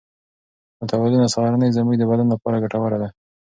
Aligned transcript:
متوازنه 0.81 1.27
سهارنۍ 1.33 1.69
زموږ 1.77 1.95
د 1.99 2.03
بدن 2.11 2.27
لپاره 2.33 2.61
ګټوره 2.63 2.97
ده. 3.01 3.09